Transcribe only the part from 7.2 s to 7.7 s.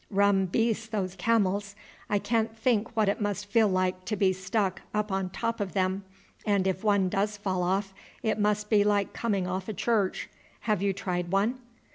fall